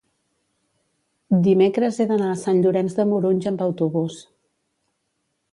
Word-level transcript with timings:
dimecres 1.49 1.99
he 2.03 2.09
d'anar 2.13 2.31
a 2.31 2.39
Sant 2.45 2.63
Llorenç 2.63 2.97
de 3.01 3.07
Morunys 3.13 3.51
amb 3.53 3.65
autobús. 3.67 4.21